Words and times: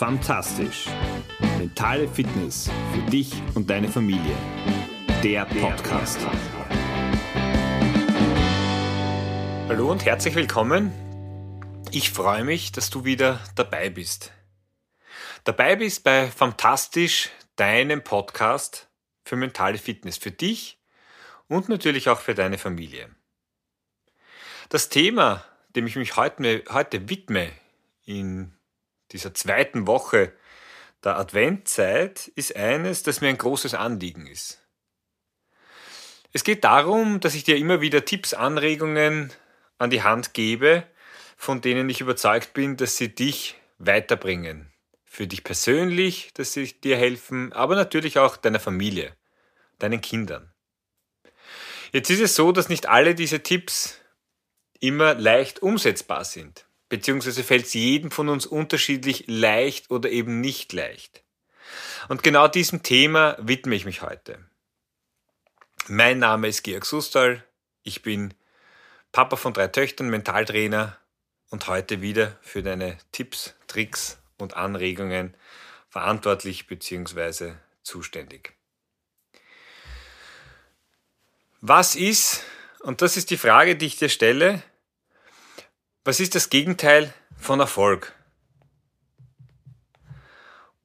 Fantastisch. 0.00 0.86
Mentale 1.58 2.08
Fitness 2.08 2.70
für 2.90 3.10
dich 3.10 3.34
und 3.54 3.68
deine 3.68 3.86
Familie. 3.86 4.34
Der 5.22 5.44
Podcast. 5.44 6.18
Hallo 9.68 9.90
und 9.90 10.02
herzlich 10.06 10.34
willkommen. 10.34 10.90
Ich 11.92 12.12
freue 12.12 12.44
mich, 12.44 12.72
dass 12.72 12.88
du 12.88 13.04
wieder 13.04 13.40
dabei 13.56 13.90
bist. 13.90 14.32
Dabei 15.44 15.76
bist 15.76 16.02
bei 16.02 16.30
Fantastisch, 16.30 17.28
deinem 17.56 18.02
Podcast 18.02 18.88
für 19.26 19.36
mentale 19.36 19.76
Fitness 19.76 20.16
für 20.16 20.30
dich 20.30 20.80
und 21.46 21.68
natürlich 21.68 22.08
auch 22.08 22.20
für 22.20 22.34
deine 22.34 22.56
Familie. 22.56 23.14
Das 24.70 24.88
Thema, 24.88 25.44
dem 25.76 25.86
ich 25.86 25.96
mich 25.96 26.16
heute, 26.16 26.64
heute 26.70 27.10
widme 27.10 27.52
in 28.06 28.56
dieser 29.12 29.34
zweiten 29.34 29.86
Woche 29.86 30.32
der 31.02 31.16
Adventzeit 31.16 32.28
ist 32.34 32.54
eines, 32.56 33.02
das 33.02 33.20
mir 33.20 33.28
ein 33.28 33.38
großes 33.38 33.74
Anliegen 33.74 34.26
ist. 34.26 34.62
Es 36.32 36.44
geht 36.44 36.64
darum, 36.64 37.20
dass 37.20 37.34
ich 37.34 37.44
dir 37.44 37.56
immer 37.56 37.80
wieder 37.80 38.04
Tipps, 38.04 38.34
Anregungen 38.34 39.32
an 39.78 39.90
die 39.90 40.02
Hand 40.02 40.34
gebe, 40.34 40.86
von 41.36 41.60
denen 41.60 41.88
ich 41.88 42.00
überzeugt 42.00 42.52
bin, 42.52 42.76
dass 42.76 42.96
sie 42.96 43.14
dich 43.14 43.56
weiterbringen. 43.78 44.70
Für 45.04 45.26
dich 45.26 45.42
persönlich, 45.42 46.30
dass 46.34 46.52
sie 46.52 46.72
dir 46.72 46.96
helfen, 46.96 47.52
aber 47.52 47.74
natürlich 47.74 48.18
auch 48.18 48.36
deiner 48.36 48.60
Familie, 48.60 49.16
deinen 49.78 50.00
Kindern. 50.00 50.52
Jetzt 51.92 52.10
ist 52.10 52.20
es 52.20 52.36
so, 52.36 52.52
dass 52.52 52.68
nicht 52.68 52.88
alle 52.88 53.16
diese 53.16 53.42
Tipps 53.42 53.98
immer 54.78 55.14
leicht 55.14 55.62
umsetzbar 55.62 56.24
sind 56.24 56.66
beziehungsweise 56.90 57.42
fällt 57.42 57.64
es 57.64 57.72
jedem 57.72 58.10
von 58.10 58.28
uns 58.28 58.44
unterschiedlich 58.44 59.24
leicht 59.26 59.90
oder 59.90 60.10
eben 60.10 60.42
nicht 60.42 60.74
leicht. 60.74 61.22
Und 62.08 62.22
genau 62.22 62.48
diesem 62.48 62.82
Thema 62.82 63.38
widme 63.40 63.74
ich 63.74 63.86
mich 63.86 64.02
heute. 64.02 64.44
Mein 65.88 66.18
Name 66.18 66.48
ist 66.48 66.62
Georg 66.62 66.84
Sustal, 66.84 67.44
ich 67.82 68.02
bin 68.02 68.34
Papa 69.12 69.36
von 69.36 69.54
drei 69.54 69.68
Töchtern, 69.68 70.10
Mentaltrainer 70.10 70.98
und 71.48 71.66
heute 71.68 72.02
wieder 72.02 72.38
für 72.42 72.62
deine 72.62 72.98
Tipps, 73.12 73.54
Tricks 73.66 74.18
und 74.38 74.54
Anregungen 74.54 75.34
verantwortlich 75.88 76.66
bzw. 76.66 77.54
zuständig. 77.82 78.52
Was 81.60 81.94
ist, 81.94 82.42
und 82.80 83.02
das 83.02 83.16
ist 83.16 83.30
die 83.30 83.36
Frage, 83.36 83.76
die 83.76 83.86
ich 83.86 83.96
dir 83.96 84.08
stelle, 84.08 84.62
was 86.04 86.20
ist 86.20 86.34
das 86.34 86.50
Gegenteil 86.50 87.12
von 87.36 87.60
Erfolg? 87.60 88.14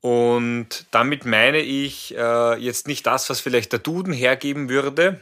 Und 0.01 0.85
damit 0.91 1.25
meine 1.25 1.59
ich 1.59 2.15
äh, 2.15 2.59
jetzt 2.59 2.87
nicht 2.87 3.07
das, 3.07 3.29
was 3.29 3.39
vielleicht 3.39 3.71
der 3.71 3.79
Duden 3.79 4.13
hergeben 4.13 4.69
würde 4.69 5.19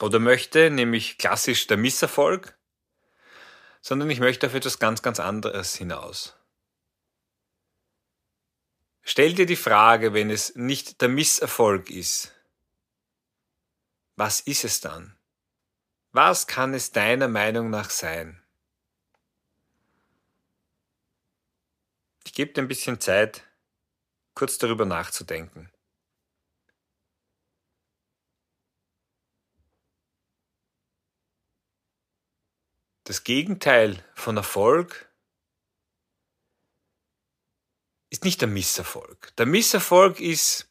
oder 0.00 0.20
möchte, 0.20 0.70
nämlich 0.70 1.18
klassisch 1.18 1.66
der 1.66 1.78
Misserfolg, 1.78 2.56
sondern 3.80 4.08
ich 4.10 4.20
möchte 4.20 4.46
auf 4.46 4.54
etwas 4.54 4.78
ganz, 4.78 5.02
ganz 5.02 5.18
anderes 5.18 5.74
hinaus. 5.74 6.36
Stell 9.02 9.32
dir 9.32 9.46
die 9.46 9.56
Frage, 9.56 10.12
wenn 10.12 10.30
es 10.30 10.54
nicht 10.54 11.00
der 11.00 11.08
Misserfolg 11.08 11.90
ist, 11.90 12.32
was 14.16 14.40
ist 14.40 14.64
es 14.64 14.80
dann? 14.80 15.16
Was 16.12 16.46
kann 16.46 16.74
es 16.74 16.92
deiner 16.92 17.26
Meinung 17.26 17.70
nach 17.70 17.90
sein? 17.90 18.42
Dir 22.38 22.48
ein 22.54 22.68
bisschen 22.68 23.00
Zeit, 23.00 23.42
kurz 24.34 24.58
darüber 24.58 24.84
nachzudenken. 24.84 25.72
Das 33.02 33.24
Gegenteil 33.24 34.04
von 34.14 34.36
Erfolg 34.36 35.12
ist 38.10 38.22
nicht 38.22 38.40
der 38.40 38.46
Misserfolg. 38.46 39.34
Der 39.36 39.46
Misserfolg 39.46 40.20
ist 40.20 40.70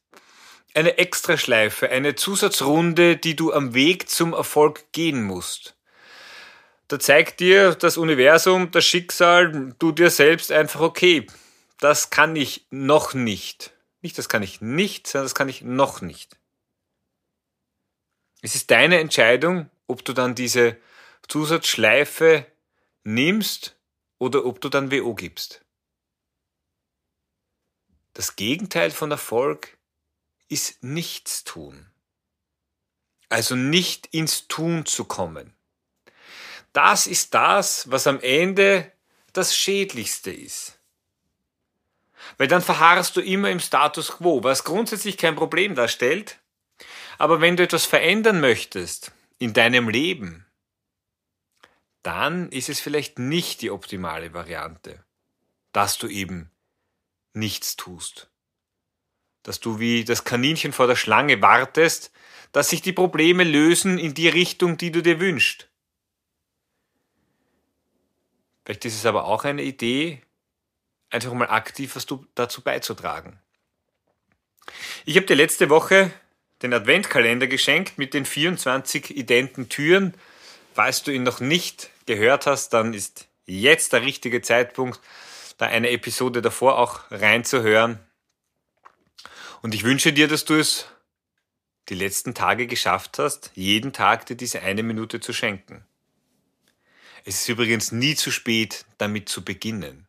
eine 0.73 0.97
Extraschleife, 0.97 1.89
eine 1.89 2.15
Zusatzrunde, 2.15 3.17
die 3.17 3.35
du 3.35 3.51
am 3.51 3.73
Weg 3.73 4.07
zum 4.07 4.31
Erfolg 4.31 4.89
gehen 4.93 5.21
musst. 5.21 5.75
Da 6.87 6.97
zeigt 6.97 7.41
dir 7.41 7.75
das 7.75 7.97
Universum, 7.97 8.71
das 8.71 8.85
Schicksal, 8.85 9.75
du 9.79 9.91
dir 9.91 10.09
selbst 10.09 10.53
einfach, 10.53 10.79
okay, 10.79 11.27
das 11.79 12.09
kann 12.09 12.35
ich 12.35 12.65
noch 12.69 13.13
nicht. 13.13 13.73
Nicht, 14.01 14.17
das 14.17 14.29
kann 14.29 14.43
ich 14.43 14.61
nicht, 14.61 15.07
sondern 15.07 15.25
das 15.25 15.35
kann 15.35 15.49
ich 15.49 15.61
noch 15.61 16.01
nicht. 16.01 16.37
Es 18.41 18.55
ist 18.55 18.71
deine 18.71 18.99
Entscheidung, 18.99 19.69
ob 19.87 20.05
du 20.05 20.13
dann 20.13 20.35
diese 20.35 20.77
Zusatzschleife 21.27 22.45
nimmst 23.03 23.75
oder 24.19 24.45
ob 24.45 24.61
du 24.61 24.69
dann 24.69 24.91
WO 24.91 25.15
gibst. 25.15 25.65
Das 28.13 28.35
Gegenteil 28.35 28.91
von 28.91 29.11
Erfolg 29.11 29.77
ist 30.49 30.83
nichts 30.83 31.43
tun. 31.43 31.91
Also 33.29 33.55
nicht 33.55 34.07
ins 34.07 34.47
Tun 34.47 34.85
zu 34.85 35.05
kommen. 35.05 35.53
Das 36.73 37.07
ist 37.07 37.33
das, 37.33 37.91
was 37.91 38.07
am 38.07 38.19
Ende 38.21 38.91
das 39.33 39.55
Schädlichste 39.55 40.31
ist. 40.31 40.76
Weil 42.37 42.47
dann 42.47 42.61
verharrst 42.61 43.15
du 43.15 43.21
immer 43.21 43.49
im 43.49 43.59
Status 43.59 44.17
quo, 44.17 44.43
was 44.43 44.63
grundsätzlich 44.63 45.17
kein 45.17 45.35
Problem 45.35 45.75
darstellt. 45.75 46.39
Aber 47.17 47.41
wenn 47.41 47.57
du 47.57 47.63
etwas 47.63 47.85
verändern 47.85 48.41
möchtest 48.41 49.11
in 49.39 49.53
deinem 49.53 49.89
Leben, 49.89 50.45
dann 52.03 52.49
ist 52.51 52.69
es 52.69 52.79
vielleicht 52.79 53.19
nicht 53.19 53.61
die 53.61 53.71
optimale 53.71 54.33
Variante, 54.33 55.03
dass 55.71 55.97
du 55.97 56.07
eben 56.07 56.51
nichts 57.33 57.75
tust. 57.75 58.29
Dass 59.43 59.59
du 59.59 59.79
wie 59.79 60.05
das 60.05 60.23
Kaninchen 60.23 60.73
vor 60.73 60.87
der 60.87 60.95
Schlange 60.95 61.41
wartest, 61.41 62.11
dass 62.51 62.69
sich 62.69 62.81
die 62.81 62.93
Probleme 62.93 63.43
lösen 63.43 63.97
in 63.97 64.13
die 64.13 64.29
Richtung, 64.29 64.77
die 64.77 64.91
du 64.91 65.01
dir 65.01 65.19
wünschst. 65.19 65.69
Vielleicht 68.63 68.85
ist 68.85 68.95
es 68.95 69.05
aber 69.05 69.25
auch 69.25 69.45
eine 69.45 69.63
Idee, 69.63 70.21
einfach 71.09 71.33
mal 71.33 71.49
aktiv 71.49 71.95
was 71.95 72.07
dazu 72.35 72.61
beizutragen. 72.61 73.39
Ich 75.05 75.15
habe 75.15 75.25
dir 75.25 75.35
letzte 75.35 75.69
Woche 75.69 76.11
den 76.61 76.73
Adventkalender 76.73 77.47
geschenkt 77.47 77.97
mit 77.97 78.13
den 78.13 78.25
24 78.25 79.15
identen 79.15 79.69
Türen. 79.69 80.13
Falls 80.73 81.03
du 81.03 81.11
ihn 81.11 81.23
noch 81.23 81.39
nicht 81.39 81.89
gehört 82.05 82.45
hast, 82.47 82.69
dann 82.69 82.93
ist 82.93 83.27
jetzt 83.45 83.93
der 83.93 84.01
richtige 84.01 84.41
Zeitpunkt, 84.41 84.99
da 85.57 85.65
eine 85.65 85.89
Episode 85.89 86.41
davor 86.41 86.77
auch 86.77 87.09
reinzuhören. 87.09 87.99
Und 89.61 89.73
ich 89.73 89.83
wünsche 89.83 90.13
dir, 90.13 90.27
dass 90.27 90.45
du 90.45 90.55
es 90.55 90.87
die 91.89 91.95
letzten 91.95 92.33
Tage 92.33 92.67
geschafft 92.67 93.17
hast, 93.17 93.51
jeden 93.55 93.93
Tag 93.93 94.25
dir 94.25 94.35
diese 94.35 94.61
eine 94.61 94.83
Minute 94.83 95.19
zu 95.19 95.33
schenken. 95.33 95.85
Es 97.23 97.41
ist 97.41 97.49
übrigens 97.49 97.91
nie 97.91 98.15
zu 98.15 98.31
spät, 98.31 98.85
damit 98.97 99.29
zu 99.29 99.43
beginnen. 99.43 100.06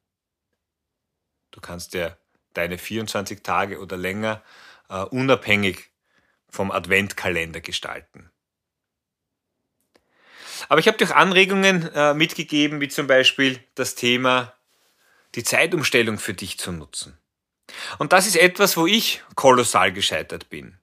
Du 1.59 1.63
kannst 1.63 1.93
ja 1.95 2.17
deine 2.55 2.79
24 2.79 3.43
Tage 3.43 3.81
oder 3.81 3.97
länger 3.97 4.45
uh, 4.89 5.07
unabhängig 5.11 5.91
vom 6.49 6.71
Adventkalender 6.71 7.61
gestalten. 7.61 8.31
Aber 10.69 10.79
ich 10.79 10.87
habe 10.87 10.97
dir 10.97 11.09
auch 11.11 11.17
Anregungen 11.17 11.91
uh, 11.97 12.15
mitgegeben, 12.15 12.81
wie 12.81 12.87
zum 12.87 13.09
Beispiel 13.09 13.59
das 13.75 13.97
Thema, 13.97 14.55
die 15.35 15.43
Zeitumstellung 15.43 16.19
für 16.19 16.33
dich 16.33 16.61
zu 16.61 16.71
nutzen. 16.71 17.19
Und 17.99 18.13
das 18.13 18.29
ist 18.29 18.37
etwas, 18.37 18.77
wo 18.77 18.87
ich 18.87 19.25
kolossal 19.35 19.93
gescheitert 19.93 20.51
bin. 20.51 20.79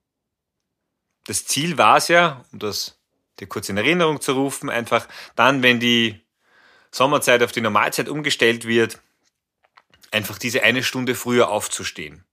Das 1.26 1.46
Ziel 1.46 1.78
war 1.78 1.96
es 1.96 2.10
ja, 2.10 2.44
um 2.52 2.60
das 2.60 3.00
dir 3.40 3.48
kurz 3.48 3.70
in 3.70 3.78
Erinnerung 3.78 4.20
zu 4.20 4.34
rufen, 4.34 4.70
einfach 4.70 5.08
dann, 5.38 5.64
wenn 5.64 5.80
die 5.80 6.20
Sommerzeit 6.92 7.44
auf 7.44 7.54
die 7.54 7.62
Normalzeit 7.62 8.10
umgestellt 8.10 8.66
wird, 8.66 9.00
einfach 10.16 10.40
diese 10.40 10.64
eine 10.64 10.82
Stunde 10.82 11.14
früher 11.14 11.50
aufzustehen. 11.50 12.24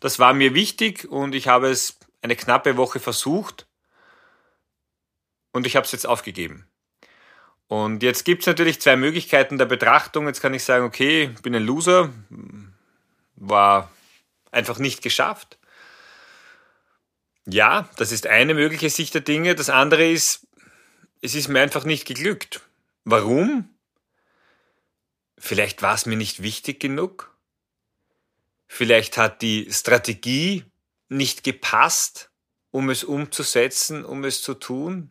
Das 0.00 0.18
war 0.18 0.34
mir 0.34 0.54
wichtig 0.54 1.08
und 1.08 1.34
ich 1.34 1.48
habe 1.48 1.68
es 1.68 1.98
eine 2.22 2.36
knappe 2.36 2.76
Woche 2.76 3.00
versucht 3.00 3.66
und 5.52 5.66
ich 5.66 5.76
habe 5.76 5.86
es 5.86 5.92
jetzt 5.92 6.06
aufgegeben. 6.06 6.66
Und 7.66 8.02
jetzt 8.02 8.24
gibt 8.24 8.42
es 8.42 8.46
natürlich 8.46 8.80
zwei 8.80 8.96
Möglichkeiten 8.96 9.56
der 9.56 9.64
Betrachtung. 9.64 10.26
Jetzt 10.26 10.40
kann 10.40 10.54
ich 10.54 10.64
sagen, 10.64 10.84
okay, 10.84 11.34
bin 11.42 11.54
ein 11.54 11.64
Loser, 11.64 12.10
war 13.36 13.90
einfach 14.50 14.78
nicht 14.78 15.02
geschafft. 15.02 15.58
Ja, 17.46 17.88
das 17.96 18.12
ist 18.12 18.26
eine 18.26 18.54
mögliche 18.54 18.90
Sicht 18.90 19.14
der 19.14 19.20
Dinge. 19.22 19.54
Das 19.54 19.70
andere 19.70 20.10
ist, 20.10 20.46
es 21.22 21.34
ist 21.34 21.48
mir 21.48 21.60
einfach 21.60 21.84
nicht 21.84 22.06
geglückt. 22.06 22.60
Warum? 23.04 23.68
Vielleicht 25.42 25.80
war 25.80 25.94
es 25.94 26.04
mir 26.04 26.18
nicht 26.18 26.42
wichtig 26.42 26.80
genug? 26.80 27.34
Vielleicht 28.68 29.16
hat 29.16 29.40
die 29.40 29.72
Strategie 29.72 30.66
nicht 31.08 31.42
gepasst, 31.44 32.30
um 32.70 32.90
es 32.90 33.04
umzusetzen, 33.04 34.04
um 34.04 34.22
es 34.24 34.42
zu 34.42 34.52
tun. 34.52 35.10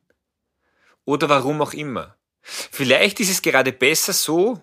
Oder 1.04 1.30
warum 1.30 1.62
auch 1.64 1.74
immer. 1.74 2.16
Vielleicht 2.44 3.20
ist 3.20 3.32
es 3.32 3.42
gerade 3.42 3.74
besser 3.74 4.14
so, 4.14 4.62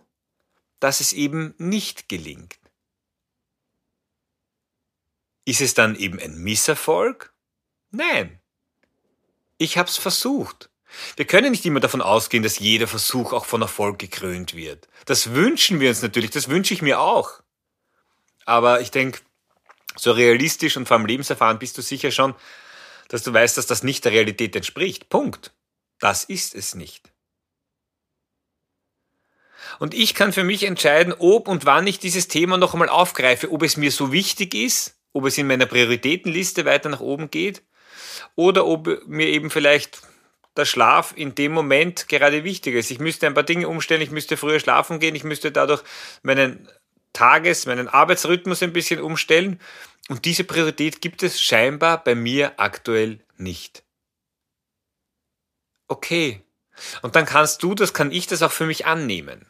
dass 0.78 1.00
es 1.00 1.12
eben 1.12 1.56
nicht 1.58 2.08
gelingt. 2.08 2.60
Ist 5.44 5.60
es 5.60 5.74
dann 5.74 5.96
eben 5.96 6.20
ein 6.20 6.38
Misserfolg? 6.38 7.34
Nein. 7.90 8.40
Ich 9.58 9.78
hab's 9.78 9.96
versucht. 9.96 10.70
Wir 11.16 11.26
können 11.26 11.50
nicht 11.50 11.64
immer 11.66 11.80
davon 11.80 12.02
ausgehen, 12.02 12.42
dass 12.42 12.58
jeder 12.58 12.86
Versuch 12.86 13.32
auch 13.32 13.46
von 13.46 13.62
Erfolg 13.62 13.98
gekrönt 13.98 14.54
wird. 14.54 14.88
Das 15.04 15.32
wünschen 15.32 15.80
wir 15.80 15.88
uns 15.88 16.02
natürlich, 16.02 16.30
das 16.30 16.48
wünsche 16.48 16.74
ich 16.74 16.82
mir 16.82 17.00
auch. 17.00 17.42
Aber 18.44 18.80
ich 18.80 18.90
denke, 18.90 19.20
so 19.96 20.12
realistisch 20.12 20.76
und 20.76 20.86
vor 20.86 20.96
allem 20.96 21.06
lebenserfahren 21.06 21.58
bist 21.58 21.78
du 21.78 21.82
sicher 21.82 22.10
schon, 22.10 22.34
dass 23.08 23.22
du 23.22 23.32
weißt, 23.32 23.56
dass 23.56 23.66
das 23.66 23.82
nicht 23.82 24.04
der 24.04 24.12
Realität 24.12 24.54
entspricht. 24.56 25.08
Punkt. 25.08 25.52
Das 25.98 26.24
ist 26.24 26.54
es 26.54 26.74
nicht. 26.74 27.10
Und 29.78 29.94
ich 29.94 30.14
kann 30.14 30.32
für 30.32 30.44
mich 30.44 30.64
entscheiden, 30.64 31.14
ob 31.18 31.48
und 31.48 31.66
wann 31.66 31.86
ich 31.86 31.98
dieses 31.98 32.28
Thema 32.28 32.56
noch 32.56 32.72
einmal 32.72 32.88
aufgreife, 32.88 33.50
ob 33.50 33.62
es 33.62 33.76
mir 33.76 33.90
so 33.90 34.12
wichtig 34.12 34.54
ist, 34.54 34.96
ob 35.12 35.26
es 35.26 35.38
in 35.38 35.46
meiner 35.46 35.66
Prioritätenliste 35.66 36.64
weiter 36.64 36.88
nach 36.88 37.00
oben 37.00 37.30
geht 37.30 37.62
oder 38.34 38.66
ob 38.66 39.06
mir 39.06 39.26
eben 39.26 39.50
vielleicht 39.50 40.02
der 40.56 40.64
Schlaf 40.64 41.12
in 41.16 41.34
dem 41.34 41.52
Moment 41.52 42.08
gerade 42.08 42.44
wichtig 42.44 42.74
ist. 42.74 42.90
Ich 42.90 42.98
müsste 42.98 43.26
ein 43.26 43.34
paar 43.34 43.42
Dinge 43.42 43.68
umstellen, 43.68 44.02
ich 44.02 44.10
müsste 44.10 44.36
früher 44.36 44.60
schlafen 44.60 45.00
gehen, 45.00 45.14
ich 45.14 45.24
müsste 45.24 45.52
dadurch 45.52 45.82
meinen 46.22 46.68
Tages-, 47.12 47.66
meinen 47.66 47.88
Arbeitsrhythmus 47.88 48.62
ein 48.62 48.72
bisschen 48.72 49.00
umstellen. 49.00 49.60
Und 50.08 50.24
diese 50.24 50.44
Priorität 50.44 51.00
gibt 51.00 51.22
es 51.22 51.40
scheinbar 51.40 52.02
bei 52.02 52.14
mir 52.14 52.58
aktuell 52.58 53.20
nicht. 53.36 53.82
Okay. 55.88 56.42
Und 57.02 57.16
dann 57.16 57.26
kannst 57.26 57.62
du, 57.62 57.74
das 57.74 57.94
kann 57.94 58.12
ich 58.12 58.26
das 58.26 58.42
auch 58.42 58.52
für 58.52 58.66
mich 58.66 58.86
annehmen. 58.86 59.46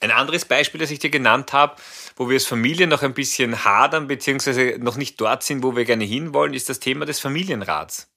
Ein 0.00 0.10
anderes 0.10 0.44
Beispiel, 0.44 0.80
das 0.80 0.90
ich 0.90 0.98
dir 0.98 1.10
genannt 1.10 1.52
habe, 1.52 1.76
wo 2.16 2.28
wir 2.28 2.34
als 2.34 2.46
Familie 2.46 2.88
noch 2.88 3.02
ein 3.02 3.14
bisschen 3.14 3.64
hadern, 3.64 4.08
beziehungsweise 4.08 4.76
noch 4.78 4.96
nicht 4.96 5.20
dort 5.20 5.44
sind, 5.44 5.62
wo 5.62 5.76
wir 5.76 5.84
gerne 5.84 6.04
hinwollen, 6.04 6.54
ist 6.54 6.68
das 6.68 6.80
Thema 6.80 7.04
des 7.04 7.20
Familienrats. 7.20 8.11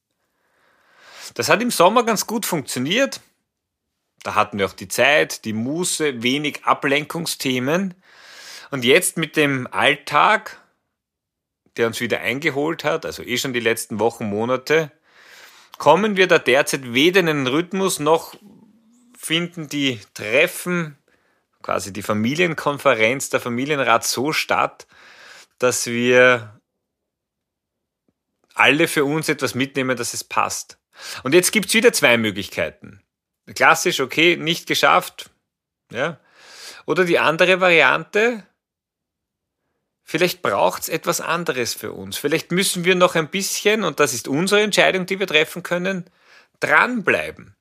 Das 1.34 1.50
hat 1.50 1.62
im 1.62 1.72
Sommer 1.72 2.04
ganz 2.04 2.28
gut 2.28 2.46
funktioniert. 2.46 3.22
Da 4.24 4.36
hatten 4.36 4.58
wir 4.58 4.66
auch 4.66 4.74
die 4.74 4.88
Zeit, 4.88 5.46
die 5.46 5.54
Muße, 5.54 6.24
wenig 6.24 6.64
Ablenkungsthemen. 6.64 7.94
Und 8.72 8.86
jetzt 8.86 9.18
mit 9.18 9.36
dem 9.36 9.68
Alltag, 9.72 10.62
der 11.78 11.88
uns 11.88 12.00
wieder 12.00 12.22
eingeholt 12.22 12.84
hat, 12.84 13.06
also 13.06 13.24
eh 13.24 13.38
schon 13.38 13.54
die 13.54 13.60
letzten 13.60 14.00
Wochen, 14.00 14.26
Monate, 14.26 14.92
kommen 15.78 16.18
wir 16.18 16.28
da 16.28 16.40
derzeit 16.40 16.94
weder 16.94 17.20
in 17.20 17.26
den 17.28 17.48
Rhythmus 17.48 18.00
noch 18.00 18.36
finden 19.18 19.68
die 19.68 20.00
Treffen 20.14 20.98
quasi 21.66 21.92
die 21.92 22.04
Familienkonferenz, 22.04 23.32
der 23.32 23.40
Familienrat 23.40 24.06
so 24.06 24.34
statt, 24.34 24.86
dass 25.58 25.88
wir 25.88 26.62
alle 28.54 28.88
für 28.88 29.04
uns 29.04 29.30
etwas 29.30 29.56
mitnehmen, 29.56 29.98
dass 29.98 30.14
es 30.14 30.24
passt. 30.24 30.78
Und 31.24 31.34
jetzt 31.34 31.52
gibt's 31.52 31.74
wieder 31.74 31.94
zwei 31.94 32.18
Möglichkeiten. 32.18 33.02
Klassisch, 33.54 34.00
okay, 34.00 34.38
nicht 34.38 34.68
geschafft. 34.68 35.30
Ja. 35.92 36.20
Oder 36.86 37.06
die 37.06 37.20
andere 37.20 37.62
Variante, 37.62 38.46
vielleicht 40.04 40.42
braucht's 40.42 40.90
etwas 40.90 41.22
anderes 41.22 41.74
für 41.74 41.92
uns. 41.92 42.18
Vielleicht 42.18 42.52
müssen 42.52 42.86
wir 42.86 42.96
noch 42.96 43.16
ein 43.16 43.30
bisschen, 43.30 43.84
und 43.84 44.00
das 44.00 44.14
ist 44.14 44.28
unsere 44.28 44.62
Entscheidung, 44.62 45.06
die 45.06 45.20
wir 45.20 45.28
treffen 45.28 45.64
können, 45.64 46.06
dranbleiben. 46.60 47.56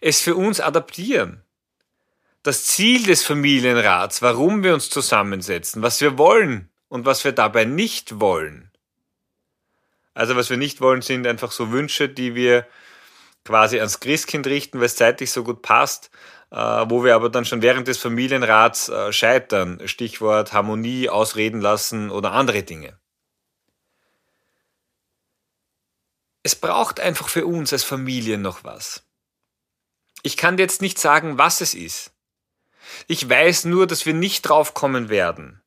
Es 0.00 0.20
für 0.20 0.34
uns 0.34 0.60
adaptieren 0.60 1.42
das 2.42 2.64
Ziel 2.64 3.04
des 3.04 3.24
Familienrats, 3.24 4.22
warum 4.22 4.62
wir 4.62 4.74
uns 4.74 4.90
zusammensetzen, 4.90 5.82
was 5.82 6.00
wir 6.00 6.18
wollen 6.18 6.70
und 6.88 7.04
was 7.04 7.24
wir 7.24 7.32
dabei 7.32 7.64
nicht 7.64 8.20
wollen. 8.20 8.70
Also 10.18 10.34
was 10.34 10.50
wir 10.50 10.56
nicht 10.56 10.80
wollen, 10.80 11.00
sind 11.00 11.28
einfach 11.28 11.52
so 11.52 11.70
Wünsche, 11.70 12.08
die 12.08 12.34
wir 12.34 12.66
quasi 13.44 13.78
ans 13.78 14.00
Christkind 14.00 14.48
richten, 14.48 14.80
weil 14.80 14.86
es 14.86 14.96
zeitlich 14.96 15.30
so 15.30 15.44
gut 15.44 15.62
passt, 15.62 16.10
äh, 16.50 16.56
wo 16.56 17.04
wir 17.04 17.14
aber 17.14 17.30
dann 17.30 17.44
schon 17.44 17.62
während 17.62 17.86
des 17.86 17.98
Familienrats 17.98 18.88
äh, 18.88 19.12
scheitern. 19.12 19.80
Stichwort 19.86 20.52
Harmonie, 20.52 21.08
ausreden 21.08 21.60
lassen 21.60 22.10
oder 22.10 22.32
andere 22.32 22.64
Dinge. 22.64 22.98
Es 26.42 26.56
braucht 26.56 26.98
einfach 26.98 27.28
für 27.28 27.46
uns 27.46 27.72
als 27.72 27.84
Familie 27.84 28.38
noch 28.38 28.64
was. 28.64 29.04
Ich 30.24 30.36
kann 30.36 30.58
jetzt 30.58 30.82
nicht 30.82 30.98
sagen, 30.98 31.38
was 31.38 31.60
es 31.60 31.74
ist. 31.74 32.10
Ich 33.06 33.30
weiß 33.30 33.66
nur, 33.66 33.86
dass 33.86 34.04
wir 34.04 34.14
nicht 34.14 34.42
drauf 34.42 34.74
kommen 34.74 35.10
werden, 35.10 35.62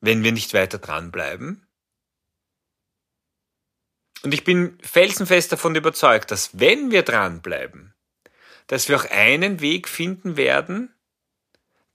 wenn 0.00 0.24
wir 0.24 0.32
nicht 0.32 0.52
weiter 0.52 0.78
dranbleiben. 0.78 1.64
Und 4.22 4.34
ich 4.34 4.44
bin 4.44 4.78
felsenfest 4.82 5.52
davon 5.52 5.74
überzeugt, 5.74 6.30
dass 6.30 6.58
wenn 6.58 6.90
wir 6.90 7.02
dranbleiben, 7.02 7.94
dass 8.66 8.88
wir 8.88 8.96
auch 8.96 9.10
einen 9.10 9.60
Weg 9.60 9.88
finden 9.88 10.36
werden, 10.36 10.94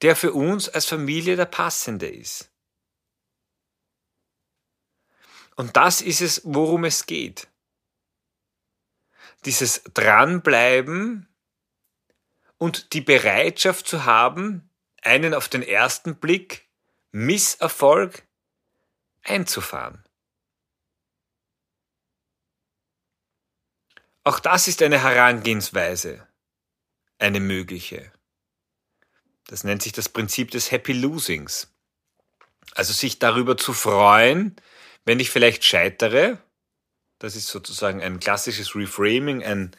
der 0.01 0.15
für 0.15 0.33
uns 0.33 0.67
als 0.67 0.85
Familie 0.85 1.35
der 1.35 1.45
passende 1.45 2.07
ist. 2.07 2.51
Und 5.55 5.77
das 5.77 6.01
ist 6.01 6.21
es, 6.21 6.41
worum 6.43 6.83
es 6.83 7.05
geht. 7.05 7.47
Dieses 9.45 9.83
Dranbleiben 9.93 11.27
und 12.57 12.93
die 12.93 13.01
Bereitschaft 13.01 13.87
zu 13.87 14.05
haben, 14.05 14.69
einen 15.01 15.33
auf 15.33 15.47
den 15.47 15.61
ersten 15.61 16.15
Blick 16.15 16.67
Misserfolg 17.11 18.23
einzufahren. 19.23 20.04
Auch 24.25 24.39
das 24.39 24.67
ist 24.67 24.81
eine 24.81 25.03
Herangehensweise, 25.03 26.27
eine 27.19 27.39
mögliche. 27.39 28.11
Das 29.45 29.63
nennt 29.63 29.83
sich 29.83 29.91
das 29.93 30.09
Prinzip 30.09 30.49
des 30.49 30.71
Happy 30.71 30.93
Losings. 30.93 31.71
Also 32.73 32.91
sich 32.91 33.19
darüber 33.19 33.55
zu 33.55 33.71
freuen, 33.71 34.55
wenn 35.05 35.19
ich 35.19 35.29
vielleicht 35.29 35.63
scheitere. 35.63 36.39
Das 37.19 37.35
ist 37.35 37.47
sozusagen 37.47 38.01
ein 38.01 38.19
klassisches 38.19 38.75
Reframing, 38.75 39.43
ein, 39.43 39.75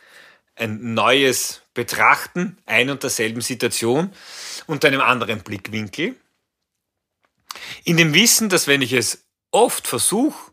ein 0.55 0.95
neues 0.95 1.62
Betrachten 1.75 2.57
ein 2.67 2.88
und 2.88 3.03
derselben 3.03 3.41
Situation 3.41 4.15
unter 4.69 4.87
einem 4.87 5.00
anderen 5.00 5.43
Blickwinkel. 5.43 6.15
In 7.83 7.97
dem 7.97 8.15
Wissen, 8.15 8.49
dass 8.49 8.69
wenn 8.69 8.81
ich 8.81 8.93
es 8.93 9.26
oft 9.50 9.88
versuche, 9.88 10.53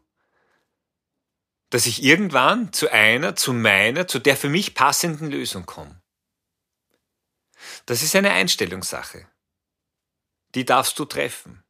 dass 1.73 1.87
ich 1.87 2.03
irgendwann 2.03 2.71
zu 2.71 2.91
einer, 2.91 3.35
zu 3.35 3.51
meiner, 3.51 4.07
zu 4.07 4.19
der 4.19 4.37
für 4.37 4.47
mich 4.47 4.75
passenden 4.75 5.31
Lösung 5.31 5.65
komme. 5.65 5.99
Das 7.87 8.03
ist 8.03 8.15
eine 8.15 8.29
Einstellungssache. 8.29 9.27
Die 10.53 10.65
darfst 10.65 10.99
du 10.99 11.05
treffen. 11.05 11.63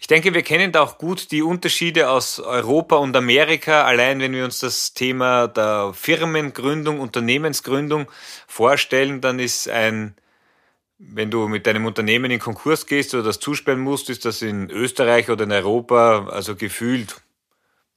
Ich 0.00 0.06
denke, 0.06 0.32
wir 0.32 0.42
kennen 0.42 0.72
da 0.72 0.80
auch 0.80 0.96
gut 0.96 1.32
die 1.32 1.42
Unterschiede 1.42 2.08
aus 2.08 2.40
Europa 2.40 2.96
und 2.96 3.14
Amerika. 3.14 3.84
Allein 3.84 4.18
wenn 4.20 4.32
wir 4.32 4.46
uns 4.46 4.60
das 4.60 4.94
Thema 4.94 5.48
der 5.48 5.92
Firmengründung, 5.92 7.00
Unternehmensgründung 7.00 8.10
vorstellen, 8.46 9.20
dann 9.20 9.38
ist 9.38 9.68
ein, 9.68 10.16
wenn 10.98 11.30
du 11.30 11.48
mit 11.48 11.66
deinem 11.66 11.84
Unternehmen 11.84 12.30
in 12.30 12.40
Konkurs 12.40 12.86
gehst 12.86 13.14
oder 13.14 13.22
das 13.22 13.38
zusperren 13.38 13.80
musst, 13.80 14.08
ist 14.08 14.24
das 14.24 14.42
in 14.42 14.70
Österreich 14.70 15.28
oder 15.28 15.44
in 15.44 15.52
Europa 15.52 16.28
also 16.28 16.56
gefühlt 16.56 17.20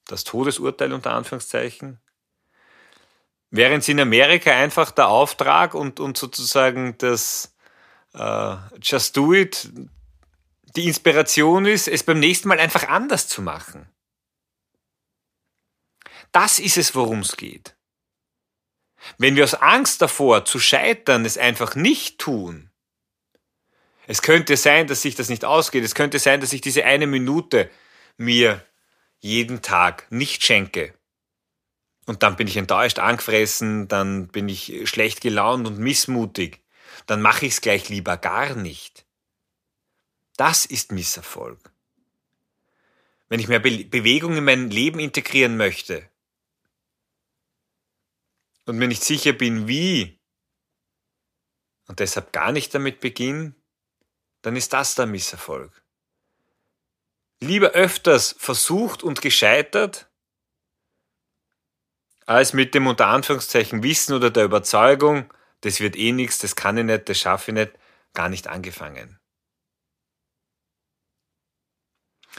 das 0.06 0.24
Todesurteil 0.24 0.92
unter 0.92 1.12
Anführungszeichen. 1.14 2.00
Während 3.52 3.88
in 3.88 4.00
Amerika 4.00 4.52
einfach 4.52 4.92
der 4.92 5.08
Auftrag 5.08 5.74
und, 5.74 6.00
und 6.00 6.18
sozusagen 6.18 6.98
das 6.98 7.56
uh, 8.14 8.58
Just 8.82 9.16
Do 9.16 9.34
It, 9.34 9.72
die 10.76 10.88
Inspiration 10.88 11.66
ist, 11.66 11.88
es 11.88 12.04
beim 12.04 12.20
nächsten 12.20 12.48
Mal 12.48 12.60
einfach 12.60 12.88
anders 12.90 13.28
zu 13.28 13.42
machen. 13.42 13.90
Das 16.32 16.60
ist 16.60 16.78
es, 16.78 16.94
worum 16.94 17.20
es 17.20 17.38
geht. 17.38 17.76
Wenn 19.18 19.36
wir 19.36 19.46
aus 19.46 19.56
Angst 19.56 20.02
davor 20.02 20.46
zu 20.46 20.60
scheitern 20.60 21.26
es 21.26 21.38
einfach 21.38 21.76
nicht 21.76 22.20
tun, 22.20 22.69
es 24.10 24.24
könnte 24.24 24.58
sein, 24.58 24.88
dass 24.88 25.04
sich 25.04 25.14
das 25.14 25.30
nicht 25.30 25.46
ausgeht, 25.46 25.84
es 25.84 25.94
könnte 25.94 26.18
sein, 26.18 26.42
dass 26.42 26.52
ich 26.52 26.62
diese 26.62 26.84
eine 26.84 27.06
Minute 27.06 27.70
mir 28.18 28.66
jeden 29.20 29.62
Tag 29.62 30.12
nicht 30.12 30.44
schenke. 30.44 30.96
Und 32.08 32.24
dann 32.24 32.36
bin 32.36 32.48
ich 32.48 32.58
enttäuscht, 32.58 32.98
angefressen, 32.98 33.88
dann 33.88 34.28
bin 34.30 34.50
ich 34.50 34.90
schlecht 34.90 35.22
gelaunt 35.22 35.68
und 35.68 35.78
missmutig. 35.78 36.64
Dann 37.06 37.22
mache 37.22 37.46
ich 37.46 37.54
es 37.54 37.62
gleich 37.62 37.88
lieber 37.90 38.18
gar 38.18 38.56
nicht. 38.56 39.06
Das 40.38 40.66
ist 40.66 40.92
Misserfolg. 40.92 41.72
Wenn 43.28 43.40
ich 43.40 43.48
mehr 43.48 43.60
Be 43.60 43.86
Bewegung 43.86 44.36
in 44.38 44.44
mein 44.44 44.72
Leben 44.72 44.98
integrieren 44.98 45.56
möchte 45.56 46.10
und 48.66 48.80
mir 48.80 48.88
nicht 48.88 49.04
sicher 49.04 49.34
bin, 49.34 49.68
wie, 49.68 50.20
und 51.88 52.00
deshalb 52.00 52.34
gar 52.34 52.52
nicht 52.52 52.74
damit 52.74 53.02
beginne, 53.02 53.54
dann 54.42 54.56
ist 54.56 54.74
das 54.74 54.96
der 54.96 55.06
Misserfolg. 55.06 55.72
Lieber 57.42 57.70
öfters 57.70 58.36
versucht 58.38 59.04
und 59.04 59.22
gescheitert, 59.22 60.10
als 62.26 62.54
mit 62.54 62.76
dem 62.76 62.88
unter 62.88 63.08
Anführungszeichen 63.08 63.82
Wissen 63.82 64.14
oder 64.14 64.30
der 64.30 64.44
Überzeugung, 64.44 65.34
das 65.62 65.80
wird 65.80 65.96
eh 65.96 66.12
nichts, 66.12 66.38
das 66.38 66.56
kann 66.56 66.78
ich 66.78 66.86
nicht, 66.86 67.10
das 67.10 67.18
schaffe 67.18 67.52
ich 67.52 67.56
nicht, 67.56 67.72
gar 68.14 68.30
nicht 68.30 68.48
angefangen. 68.48 69.20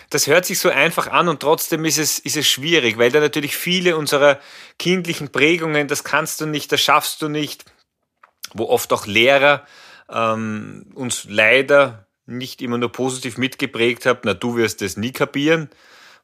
Das 0.09 0.27
hört 0.27 0.47
sich 0.47 0.59
so 0.59 0.71
einfach 0.71 1.09
an 1.09 1.29
und 1.29 1.41
trotzdem 1.41 1.85
ist 1.85 1.99
es, 1.99 2.19
ist 2.19 2.37
es 2.37 2.49
schwierig, 2.49 2.99
weil 2.99 3.11
da 3.11 3.21
natürlich 3.21 3.57
viele 3.57 3.97
unserer 3.97 4.41
kindlichen 4.79 5.31
Prägungen, 5.33 5.89
das 5.89 6.05
kannst 6.05 6.41
du 6.41 6.47
nicht, 6.47 6.73
das 6.73 6.81
schaffst 6.81 7.21
du 7.23 7.29
nicht, 7.29 7.65
wo 8.53 8.69
oft 8.69 8.93
auch 8.93 9.07
Lehrer 9.07 9.67
ähm, 10.11 10.91
uns 10.95 11.25
leider 11.25 12.07
nicht 12.27 12.63
immer 12.63 12.79
nur 12.79 12.93
positiv 12.93 13.39
mitgeprägt 13.39 14.07
haben, 14.07 14.21
na 14.25 14.35
du 14.35 14.57
wirst 14.57 14.83
es 14.83 14.97
nie 14.97 15.13
kapieren. 15.13 15.71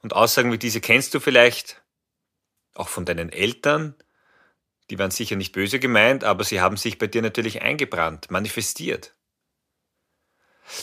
Und 0.02 0.12
Aussagen 0.12 0.52
wie 0.52 0.58
diese 0.58 0.80
kennst 0.80 1.14
du 1.14 1.20
vielleicht 1.20 1.82
auch 2.74 2.88
von 2.88 3.04
deinen 3.04 3.30
Eltern. 3.30 3.94
Die 4.90 4.98
waren 4.98 5.10
sicher 5.10 5.36
nicht 5.36 5.52
böse 5.52 5.80
gemeint, 5.80 6.22
aber 6.22 6.44
sie 6.44 6.60
haben 6.60 6.76
sich 6.76 6.98
bei 6.98 7.06
dir 7.06 7.22
natürlich 7.22 7.62
eingebrannt, 7.62 8.30
manifestiert. 8.30 9.14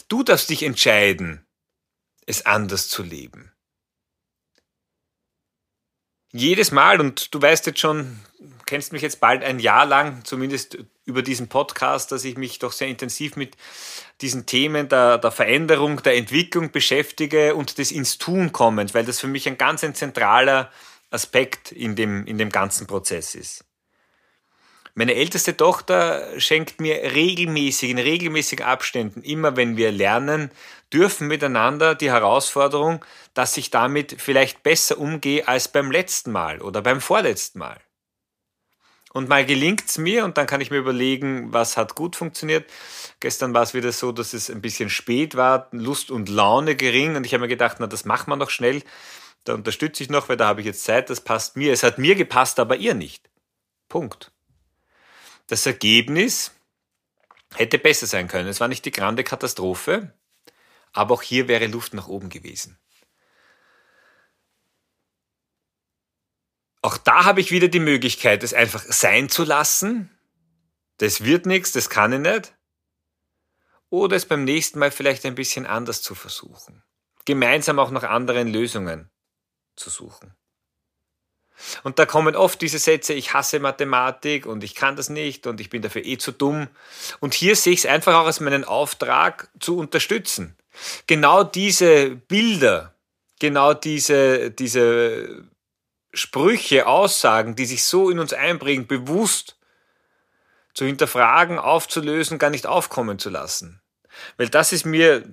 Du 0.08 0.24
darfst 0.24 0.50
dich 0.50 0.64
entscheiden, 0.64 1.46
es 2.26 2.46
anders 2.46 2.90
zu 2.90 3.04
leben. 3.04 3.52
Jedes 6.32 6.72
Mal, 6.72 7.00
und 7.00 7.34
du 7.34 7.42
weißt 7.42 7.68
jetzt 7.68 7.80
schon, 7.80 8.20
kennst 8.66 8.92
mich 8.92 9.04
jetzt 9.04 9.20
bald 9.20 9.44
ein 9.44 9.60
Jahr 9.60 9.86
lang, 9.86 10.26
zumindest 10.26 10.80
über 11.06 11.22
diesen 11.22 11.50
Podcast, 11.50 12.12
dass 12.12 12.24
ich 12.24 12.38
mich 12.38 12.60
doch 12.60 12.72
sehr 12.72 12.88
intensiv 12.88 13.36
mit 13.36 13.56
diesen 14.22 14.46
Themen 14.46 14.88
der, 14.90 15.18
der 15.18 15.32
Veränderung, 15.32 16.02
der 16.04 16.16
Entwicklung 16.16 16.72
beschäftige 16.72 17.56
und 17.56 17.78
des 17.78 17.92
ins 17.92 18.18
Tun 18.18 18.52
kommens, 18.52 18.94
weil 18.94 19.06
das 19.06 19.20
für 19.20 19.28
mich 19.28 19.48
ein 19.48 19.58
ganz 19.58 19.84
ein 19.84 19.96
zentraler 19.96 20.72
Aspekt 21.12 21.72
in 21.72 21.96
dem, 21.96 22.26
in 22.26 22.38
dem 22.38 22.50
ganzen 22.50 22.88
Prozess 22.88 23.36
ist. 23.36 23.66
Meine 24.96 25.16
älteste 25.16 25.58
Tochter 25.58 26.40
schenkt 26.40 26.80
mir 26.80 27.02
regelmäßig, 27.16 27.90
in 27.90 27.98
regelmäßigen 27.98 28.64
Abständen, 28.64 29.24
immer 29.24 29.58
wenn 29.58 29.76
wir 29.76 29.92
lernen, 29.92 30.52
dürfen 30.94 31.28
miteinander 31.28 31.96
die 31.96 32.12
Herausforderung, 32.12 33.04
dass 33.34 33.58
ich 33.58 33.72
damit 33.72 34.16
vielleicht 34.20 34.62
besser 34.62 35.00
umgehe 35.00 35.48
als 35.48 35.68
beim 35.68 35.90
letzten 35.90 36.32
Mal 36.32 36.62
oder 36.62 36.84
beim 36.84 37.02
vorletzten 37.02 37.58
Mal. 37.58 37.80
Und 39.14 39.30
mal 39.30 39.46
gelingt 39.46 39.86
es 39.88 40.00
mir 40.00 40.26
und 40.26 40.38
dann 40.38 40.48
kann 40.48 40.60
ich 40.60 40.72
mir 40.72 40.78
überlegen, 40.78 41.54
was 41.54 41.78
hat 41.78 41.94
gut 41.94 42.16
funktioniert. 42.16 42.70
Gestern 43.20 43.54
war 43.54 43.62
es 43.62 43.76
wieder 43.76 43.92
so, 43.92 44.12
dass 44.12 44.34
es 44.34 44.50
ein 44.50 44.62
bisschen 44.62 44.90
spät 44.90 45.36
war, 45.36 45.68
Lust 45.72 46.10
und 46.10 46.30
Laune 46.30 46.76
gering 46.76 47.16
und 47.16 47.24
ich 47.24 47.34
habe 47.34 47.42
mir 47.42 47.48
gedacht, 47.48 47.78
na, 47.80 47.86
das 47.86 48.06
machen 48.06 48.32
wir 48.32 48.36
noch 48.36 48.50
schnell. 48.50 48.82
Da 49.44 49.54
unterstütze 49.54 50.02
ich 50.02 50.10
noch, 50.10 50.30
weil 50.30 50.38
da 50.38 50.48
habe 50.48 50.62
ich 50.62 50.66
jetzt 50.66 50.84
Zeit, 50.84 51.12
das 51.12 51.22
passt 51.22 51.56
mir. 51.58 51.72
Es 51.72 51.84
hat 51.84 52.00
mir 52.00 52.16
gepasst, 52.16 52.60
aber 52.60 52.76
ihr 52.76 52.96
nicht. 52.96 53.30
Punkt. 53.88 54.32
Das 55.48 55.66
Ergebnis 55.68 56.52
hätte 57.54 57.78
besser 57.78 58.08
sein 58.08 58.28
können. 58.28 58.50
Es 58.50 58.60
war 58.60 58.68
nicht 58.68 58.86
die 58.86 58.92
grande 58.92 59.24
Katastrophe, 59.24 60.14
aber 60.92 61.14
auch 61.14 61.22
hier 61.22 61.48
wäre 61.48 61.68
Luft 61.68 61.94
nach 61.94 62.08
oben 62.08 62.30
gewesen. 62.30 62.80
Auch 66.84 66.98
da 66.98 67.24
habe 67.24 67.40
ich 67.40 67.50
wieder 67.50 67.70
die 67.70 67.80
Möglichkeit, 67.80 68.44
es 68.44 68.54
einfach 68.54 68.84
sein 68.86 69.30
zu 69.30 69.46
lassen. 69.46 70.12
Das 70.98 71.24
wird 71.24 71.46
nichts, 71.46 71.72
das 71.72 71.90
kann 71.90 72.12
ich 72.12 72.20
nicht. 72.20 72.54
Oder 73.90 74.18
es 74.18 74.26
beim 74.26 74.44
nächsten 74.44 74.80
Mal 74.80 74.92
vielleicht 74.92 75.26
ein 75.26 75.34
bisschen 75.34 75.66
anders 75.66 76.02
zu 76.02 76.14
versuchen. 76.14 76.84
Gemeinsam 77.24 77.80
auch 77.80 77.90
nach 77.90 78.04
anderen 78.04 78.50
Lösungen 78.50 79.10
zu 79.78 79.90
suchen. 79.90 80.36
Und 81.84 82.00
da 82.00 82.06
kommen 82.06 82.36
oft 82.36 82.60
diese 82.60 82.80
Sätze, 82.80 83.14
ich 83.14 83.34
hasse 83.34 83.62
Mathematik 83.62 84.46
und 84.46 84.62
ich 84.62 84.76
kann 84.76 84.98
das 84.98 85.08
nicht 85.08 85.48
und 85.48 85.62
ich 85.62 85.70
bin 85.70 85.82
dafür 85.82 86.04
eh 86.04 86.18
zu 86.18 86.34
dumm. 86.34 86.68
Und 87.22 87.34
hier 87.34 87.56
sehe 87.56 87.72
ich 87.72 87.80
es 87.80 87.86
einfach 87.86 88.16
auch 88.16 88.26
als 88.26 88.42
meinen 88.42 88.66
Auftrag 88.66 89.50
zu 89.62 89.78
unterstützen. 89.78 90.58
Genau 91.08 91.46
diese 91.46 92.10
Bilder, 92.10 92.94
genau 93.40 93.74
diese, 93.74 94.52
diese 94.52 95.48
Sprüche, 96.14 96.86
Aussagen, 96.88 97.56
die 97.56 97.66
sich 97.66 97.84
so 97.84 98.10
in 98.10 98.20
uns 98.20 98.34
einbringen, 98.34 98.88
bewusst 98.88 99.58
zu 100.74 100.86
hinterfragen, 100.86 101.60
aufzulösen, 101.60 102.40
gar 102.40 102.50
nicht 102.50 102.68
aufkommen 102.68 103.20
zu 103.20 103.30
lassen. 103.30 103.82
Weil 104.38 104.50
das 104.50 104.74
ist 104.74 104.86
mir, 104.86 105.24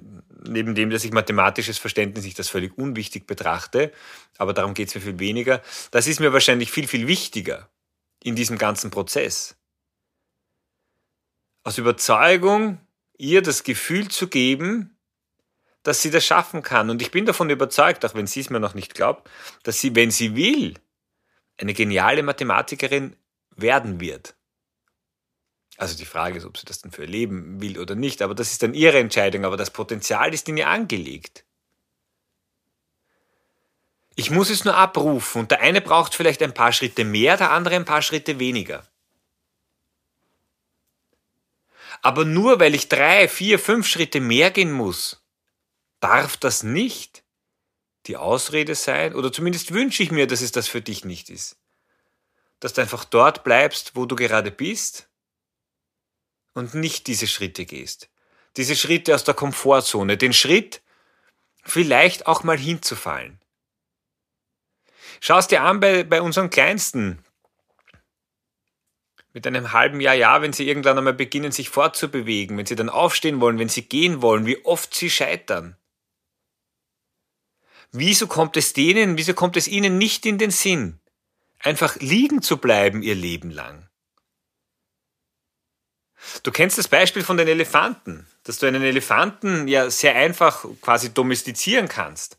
neben 0.42 0.74
dem, 0.74 0.90
dass 0.90 1.04
ich 1.04 1.12
mathematisches 1.12 1.78
Verständnis 1.78 2.24
nicht 2.24 2.38
als 2.38 2.48
völlig 2.48 2.76
unwichtig 2.78 3.26
betrachte, 3.26 3.92
aber 4.38 4.54
darum 4.54 4.74
geht 4.74 4.88
es 4.88 4.94
mir 4.94 5.00
viel 5.02 5.18
weniger, 5.18 5.62
das 5.90 6.06
ist 6.06 6.20
mir 6.20 6.32
wahrscheinlich 6.32 6.70
viel, 6.70 6.88
viel 6.88 7.06
wichtiger 7.06 7.68
in 8.22 8.36
diesem 8.36 8.58
ganzen 8.58 8.90
Prozess. 8.90 9.56
Aus 11.62 11.76
Überzeugung, 11.76 12.80
ihr 13.18 13.42
das 13.42 13.64
Gefühl 13.64 14.08
zu 14.08 14.28
geben, 14.28 14.96
dass 15.82 16.02
sie 16.02 16.10
das 16.10 16.24
schaffen 16.24 16.62
kann. 16.62 16.90
Und 16.90 17.02
ich 17.02 17.10
bin 17.10 17.26
davon 17.26 17.50
überzeugt, 17.50 18.04
auch 18.04 18.14
wenn 18.14 18.26
sie 18.26 18.40
es 18.40 18.50
mir 18.50 18.60
noch 18.60 18.74
nicht 18.74 18.94
glaubt, 18.94 19.28
dass 19.62 19.80
sie, 19.80 19.94
wenn 19.94 20.10
sie 20.10 20.36
will, 20.36 20.74
eine 21.56 21.74
geniale 21.74 22.22
Mathematikerin 22.22 23.16
werden 23.56 24.00
wird. 24.00 24.34
Also 25.76 25.96
die 25.96 26.06
Frage 26.06 26.38
ist, 26.38 26.44
ob 26.44 26.58
sie 26.58 26.66
das 26.66 26.82
dann 26.82 26.92
für 26.92 27.02
ihr 27.02 27.08
Leben 27.08 27.60
will 27.62 27.78
oder 27.78 27.94
nicht, 27.94 28.20
aber 28.20 28.34
das 28.34 28.52
ist 28.52 28.62
dann 28.62 28.74
ihre 28.74 28.98
Entscheidung, 28.98 29.44
aber 29.44 29.56
das 29.56 29.70
Potenzial 29.70 30.34
ist 30.34 30.48
in 30.48 30.58
ihr 30.58 30.68
angelegt. 30.68 31.44
Ich 34.14 34.30
muss 34.30 34.50
es 34.50 34.66
nur 34.66 34.74
abrufen 34.74 35.40
und 35.40 35.50
der 35.50 35.60
eine 35.60 35.80
braucht 35.80 36.14
vielleicht 36.14 36.42
ein 36.42 36.52
paar 36.52 36.72
Schritte 36.72 37.04
mehr, 37.04 37.38
der 37.38 37.52
andere 37.52 37.76
ein 37.76 37.86
paar 37.86 38.02
Schritte 38.02 38.38
weniger. 38.38 38.86
Aber 42.02 42.24
nur 42.24 42.60
weil 42.60 42.74
ich 42.74 42.88
drei, 42.88 43.28
vier, 43.28 43.58
fünf 43.58 43.86
Schritte 43.86 44.20
mehr 44.20 44.50
gehen 44.50 44.72
muss, 44.72 45.19
Darf 46.00 46.36
das 46.36 46.62
nicht 46.62 47.22
die 48.06 48.16
Ausrede 48.16 48.74
sein? 48.74 49.14
Oder 49.14 49.32
zumindest 49.32 49.72
wünsche 49.72 50.02
ich 50.02 50.10
mir, 50.10 50.26
dass 50.26 50.40
es 50.40 50.52
das 50.52 50.66
für 50.68 50.80
dich 50.80 51.04
nicht 51.04 51.30
ist. 51.30 51.58
Dass 52.58 52.72
du 52.72 52.80
einfach 52.80 53.04
dort 53.04 53.44
bleibst, 53.44 53.96
wo 53.96 54.06
du 54.06 54.16
gerade 54.16 54.50
bist 54.50 55.08
und 56.54 56.74
nicht 56.74 57.06
diese 57.06 57.26
Schritte 57.26 57.66
gehst. 57.66 58.08
Diese 58.56 58.74
Schritte 58.74 59.14
aus 59.14 59.24
der 59.24 59.34
Komfortzone. 59.34 60.16
Den 60.16 60.32
Schritt, 60.32 60.82
vielleicht 61.62 62.26
auch 62.26 62.42
mal 62.42 62.58
hinzufallen. 62.58 63.38
Schau 65.20 65.38
es 65.38 65.48
dir 65.48 65.62
an 65.62 65.80
bei, 65.80 66.04
bei 66.04 66.22
unseren 66.22 66.50
Kleinsten. 66.50 67.22
Mit 69.32 69.46
einem 69.46 69.72
halben 69.72 70.00
Jahr, 70.00 70.14
ja, 70.14 70.42
wenn 70.42 70.52
sie 70.52 70.66
irgendwann 70.66 70.98
einmal 70.98 71.14
beginnen, 71.14 71.52
sich 71.52 71.68
fortzubewegen, 71.68 72.56
wenn 72.56 72.66
sie 72.66 72.74
dann 72.74 72.88
aufstehen 72.88 73.40
wollen, 73.40 73.58
wenn 73.58 73.68
sie 73.68 73.82
gehen 73.82 74.22
wollen, 74.22 74.44
wie 74.46 74.64
oft 74.64 74.92
sie 74.94 75.10
scheitern. 75.10 75.76
Wieso 77.92 78.26
kommt 78.26 78.56
es 78.56 78.72
denen, 78.72 79.18
wieso 79.18 79.34
kommt 79.34 79.56
es 79.56 79.66
ihnen 79.66 79.98
nicht 79.98 80.24
in 80.24 80.38
den 80.38 80.50
Sinn, 80.50 81.00
einfach 81.58 81.96
liegen 81.96 82.40
zu 82.40 82.58
bleiben 82.58 83.02
ihr 83.02 83.14
Leben 83.14 83.50
lang? 83.50 83.88
Du 86.42 86.52
kennst 86.52 86.78
das 86.78 86.88
Beispiel 86.88 87.24
von 87.24 87.36
den 87.36 87.48
Elefanten, 87.48 88.26
dass 88.44 88.58
du 88.58 88.66
einen 88.66 88.82
Elefanten 88.82 89.66
ja 89.66 89.90
sehr 89.90 90.14
einfach 90.14 90.64
quasi 90.82 91.12
domestizieren 91.12 91.88
kannst. 91.88 92.38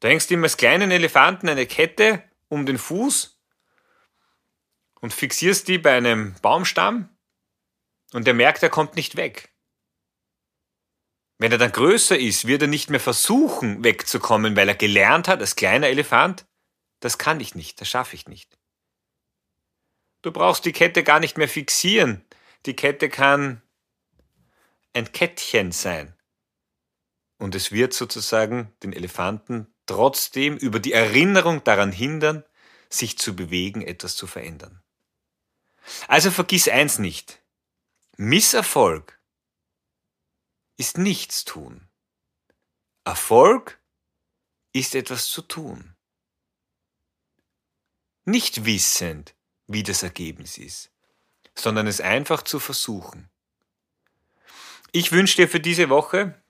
Du 0.00 0.08
hängst 0.08 0.30
ihm 0.30 0.42
als 0.44 0.56
kleinen 0.56 0.90
Elefanten 0.90 1.48
eine 1.48 1.66
Kette 1.66 2.22
um 2.48 2.66
den 2.66 2.78
Fuß 2.78 3.38
und 5.00 5.12
fixierst 5.12 5.68
die 5.68 5.78
bei 5.78 5.96
einem 5.96 6.34
Baumstamm 6.42 7.08
und 8.12 8.28
er 8.28 8.34
merkt, 8.34 8.62
er 8.62 8.70
kommt 8.70 8.94
nicht 8.94 9.16
weg. 9.16 9.51
Wenn 11.42 11.50
er 11.50 11.58
dann 11.58 11.72
größer 11.72 12.16
ist, 12.16 12.46
wird 12.46 12.62
er 12.62 12.68
nicht 12.68 12.88
mehr 12.88 13.00
versuchen, 13.00 13.82
wegzukommen, 13.82 14.54
weil 14.54 14.68
er 14.68 14.76
gelernt 14.76 15.26
hat, 15.26 15.40
als 15.40 15.56
kleiner 15.56 15.88
Elefant, 15.88 16.46
das 17.00 17.18
kann 17.18 17.40
ich 17.40 17.56
nicht, 17.56 17.80
das 17.80 17.88
schaffe 17.88 18.14
ich 18.14 18.28
nicht. 18.28 18.56
Du 20.22 20.30
brauchst 20.30 20.64
die 20.64 20.70
Kette 20.70 21.02
gar 21.02 21.18
nicht 21.18 21.38
mehr 21.38 21.48
fixieren. 21.48 22.24
Die 22.64 22.76
Kette 22.76 23.08
kann 23.08 23.60
ein 24.92 25.10
Kettchen 25.10 25.72
sein. 25.72 26.14
Und 27.38 27.56
es 27.56 27.72
wird 27.72 27.92
sozusagen 27.92 28.72
den 28.84 28.92
Elefanten 28.92 29.66
trotzdem 29.86 30.56
über 30.56 30.78
die 30.78 30.92
Erinnerung 30.92 31.64
daran 31.64 31.90
hindern, 31.90 32.44
sich 32.88 33.18
zu 33.18 33.34
bewegen, 33.34 33.82
etwas 33.82 34.14
zu 34.14 34.28
verändern. 34.28 34.80
Also 36.06 36.30
vergiss 36.30 36.68
eins 36.68 37.00
nicht. 37.00 37.42
Misserfolg 38.16 39.18
ist 40.76 40.98
nichts 40.98 41.44
tun. 41.44 41.88
Erfolg 43.04 43.80
ist 44.72 44.94
etwas 44.94 45.26
zu 45.26 45.42
tun. 45.42 45.94
Nicht 48.24 48.64
wissend, 48.64 49.34
wie 49.66 49.82
das 49.82 50.02
Ergebnis 50.02 50.58
ist, 50.58 50.90
sondern 51.54 51.86
es 51.86 52.00
einfach 52.00 52.42
zu 52.42 52.60
versuchen. 52.60 53.28
Ich 54.92 55.12
wünsche 55.12 55.36
dir 55.36 55.48
für 55.48 55.60
diese 55.60 55.88
Woche 55.88 56.40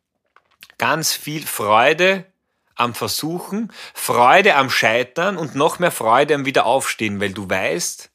ganz 0.79 1.13
viel 1.13 1.47
Freude 1.47 2.27
am 2.75 2.95
Versuchen, 2.95 3.73
Freude 3.95 4.57
am 4.57 4.69
Scheitern 4.69 5.37
und 5.37 5.55
noch 5.55 5.79
mehr 5.79 5.93
Freude 5.93 6.35
am 6.35 6.45
Wiederaufstehen, 6.45 7.21
weil 7.21 7.33
du 7.33 7.49
weißt 7.49 8.11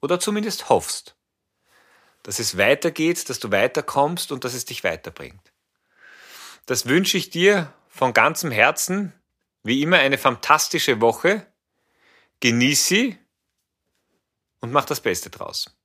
oder 0.00 0.20
zumindest 0.20 0.68
hoffst, 0.68 1.16
dass 2.22 2.38
es 2.38 2.56
weitergeht, 2.56 3.28
dass 3.28 3.38
du 3.38 3.50
weiterkommst 3.50 4.32
und 4.32 4.44
dass 4.44 4.54
es 4.54 4.64
dich 4.64 4.84
weiterbringt. 4.84 5.52
Das 6.66 6.86
wünsche 6.86 7.18
ich 7.18 7.30
dir 7.30 7.72
von 7.88 8.12
ganzem 8.12 8.50
Herzen. 8.50 9.12
Wie 9.64 9.82
immer 9.82 9.98
eine 9.98 10.18
fantastische 10.18 11.00
Woche. 11.00 11.46
Genieß 12.40 12.86
sie 12.86 13.18
und 14.60 14.72
mach 14.72 14.84
das 14.84 15.00
Beste 15.00 15.30
draus. 15.30 15.76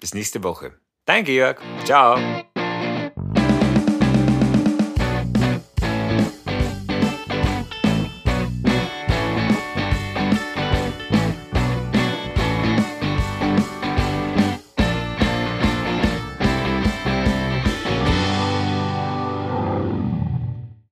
Bis 0.00 0.14
nächste 0.14 0.42
Woche. 0.42 0.78
Dein 1.04 1.24
Georg. 1.24 1.60
Ciao. 1.84 2.44